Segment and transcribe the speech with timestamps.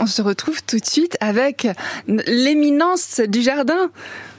[0.00, 1.68] on se retrouve tout de suite avec
[2.08, 3.90] l'éminence du jardin.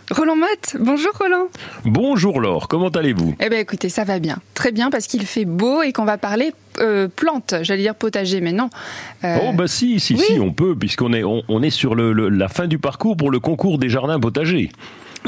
[0.10, 1.48] Roland Motte, bonjour Roland.
[1.86, 3.36] Bonjour Laure, comment allez-vous?
[3.40, 6.18] Eh bien écoutez, ça va bien, très bien parce qu'il fait beau et qu'on va
[6.18, 8.70] parler euh, plantes, j'allais dire potager, mais non.
[9.24, 12.68] Euh, oh bah si, si, si, on peut, puisqu'on est, on, est sur la fin
[12.68, 14.70] du parcours pour le concours des jardins potagers.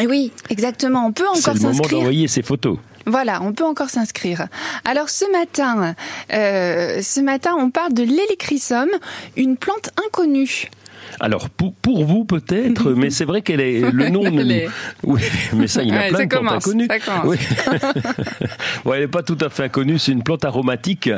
[0.01, 1.61] Et oui, exactement, on peut encore s'inscrire.
[1.61, 2.77] C'est le moment d'envoyer ses photos.
[3.05, 4.47] Voilà, on peut encore s'inscrire.
[4.85, 5.95] Alors ce matin,
[6.31, 8.89] euh, ce matin, on parle de l'hélichrysum,
[9.35, 10.69] une plante inconnue.
[11.19, 11.73] Alors pour,
[12.05, 14.23] vous peut-être, mais c'est vrai qu'elle est le nom.
[15.03, 15.21] Oui,
[15.53, 16.87] mais ça, il y en a plein de plantes inconnues.
[17.25, 17.37] Oui.
[18.93, 19.99] elle n'est pas tout à fait inconnue.
[19.99, 21.09] C'est une plante aromatique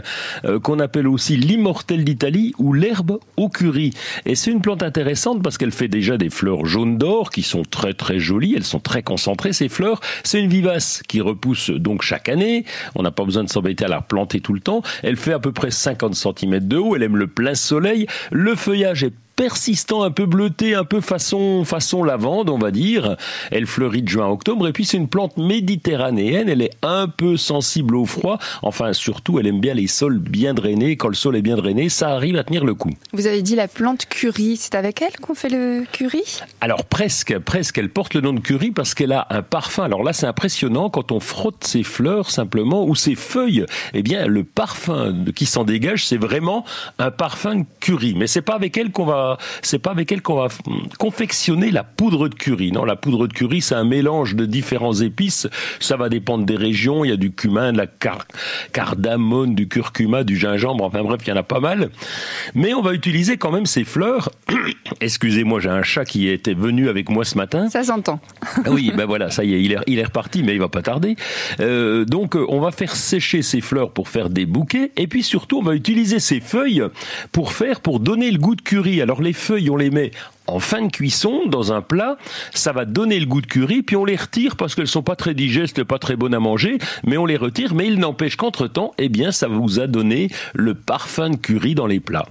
[0.44, 3.94] euh, qu'on appelle aussi l'immortel d'Italie ou l'herbe au curry.
[4.26, 7.64] Et c'est une plante intéressante parce qu'elle fait déjà des fleurs jaunes d'or qui sont
[7.64, 8.54] très très jolies.
[8.56, 10.02] Elles sont très concentrées ces fleurs.
[10.24, 12.66] C'est une vivace qui repousse donc chaque année.
[12.96, 14.82] On n'a pas besoin de s'embêter à la planter tout le temps.
[15.04, 16.96] Elle fait à peu près 50 cm de haut.
[16.96, 18.08] Elle aime le plein soleil.
[18.32, 23.18] Le feuillage est persistant, un peu bleuté, un peu façon, façon lavande, on va dire.
[23.52, 26.50] Elle fleurit de juin à octobre et puis c'est une plante méditerranéenne.
[26.50, 28.40] Elle est un peu sensible au froid.
[28.62, 30.96] Enfin, surtout, elle aime bien les sols bien drainés.
[30.98, 32.92] Quand le sol est bien drainé, ça arrive à tenir le coup.
[33.14, 34.58] Vous avez dit la plante curry.
[34.58, 37.78] C'est avec elle qu'on fait le curry Alors presque, presque.
[37.78, 39.84] Elle porte le nom de curry parce qu'elle a un parfum.
[39.84, 43.66] Alors là, c'est impressionnant quand on frotte ses fleurs simplement ou ses feuilles.
[43.94, 46.66] Eh bien, le parfum qui s'en dégage, c'est vraiment
[47.00, 48.14] un parfum curry.
[48.16, 49.25] Mais c'est pas avec elle qu'on va
[49.62, 50.48] c'est pas avec elle qu'on va
[51.00, 52.72] confectionner la poudre de curry.
[52.72, 55.48] Non, la poudre de curry, c'est un mélange de différents épices.
[55.80, 57.06] Ça va dépendre des régions.
[57.06, 57.88] Il y a du cumin, de la
[58.72, 60.84] cardamone, du curcuma, du gingembre.
[60.84, 61.90] Enfin bref, il y en a pas mal.
[62.54, 64.30] Mais on va utiliser quand même ces fleurs.
[65.02, 67.70] Excusez-moi, j'ai un chat qui était venu avec moi ce matin.
[67.70, 68.20] Ça s'entend.
[68.68, 70.82] oui, ben voilà, ça y est, il est, il est reparti, mais il va pas
[70.82, 71.16] tarder.
[71.60, 75.60] Euh, donc, on va faire sécher ces fleurs pour faire des bouquets, et puis surtout,
[75.60, 76.84] on va utiliser ces feuilles
[77.32, 79.02] pour faire, pour donner le goût de curry.
[79.02, 80.12] Alors les feuilles, on les met
[80.48, 82.18] en fin de cuisson dans un plat,
[82.54, 85.16] ça va donner le goût de curry, puis on les retire parce qu'elles sont pas
[85.16, 88.94] très digestes, pas très bonnes à manger, mais on les retire, mais il n'empêche qu'entre-temps,
[88.98, 92.28] eh bien, ça vous a donné le parfum de curry dans les plats.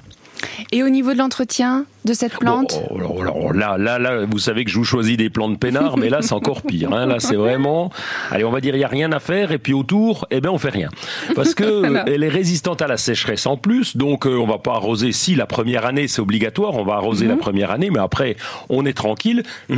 [0.72, 2.80] Et au niveau de l'entretien de cette plante?
[2.90, 6.20] Oh, là, là, là, vous savez que je vous choisis des plantes peinards, mais là,
[6.20, 6.92] c'est encore pire.
[6.92, 7.06] Hein.
[7.06, 7.90] Là, c'est vraiment,
[8.30, 10.50] allez, on va dire, il y a rien à faire, et puis autour, eh ben,
[10.50, 10.90] on fait rien,
[11.34, 14.74] parce que elle est résistante à la sécheresse en plus, donc euh, on va pas
[14.74, 15.12] arroser.
[15.12, 17.40] Si la première année, c'est obligatoire, on va arroser la mhm.
[17.40, 18.36] première année, mais après,
[18.68, 19.42] on est tranquille.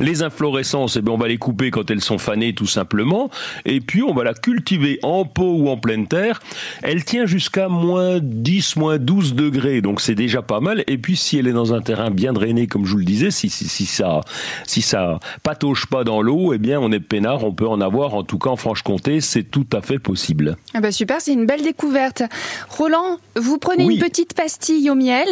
[0.00, 3.30] Les inflorescences, eh ben, on va les couper quand elles sont fanées, tout simplement,
[3.64, 6.40] et puis on va la cultiver en pot ou en pleine terre.
[6.82, 10.84] Elle tient jusqu'à moins 10, moins 12 degrés, donc c'est déjà pas mal.
[10.86, 13.30] Et puis si elle est dans un terrain bien drainé, comme je vous le disais,
[13.30, 14.20] si, si, ça
[14.66, 18.14] si ça patauge pas dans l'eau, eh bien on est peinard, on peut en avoir.
[18.14, 20.56] En tout cas en Franche-Comté, c'est tout à fait possible.
[20.74, 22.22] Ah bah super, c'est une belle découverte.
[22.68, 25.28] Roland, vous prenez une petite pastille au miel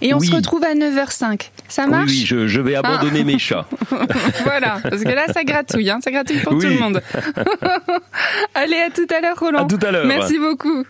[0.00, 1.50] et on se retrouve à 9h05.
[1.68, 3.66] Ça marche Oui, je, vais abandonner mes chats.
[4.44, 7.02] voilà, parce que là ça gratouille, hein, ça gratouille pour tout le monde.
[8.54, 9.64] Allez, à tout à l'heure Roland.
[9.64, 10.06] À tout à l'heure.
[10.06, 10.84] Merci beaucoup.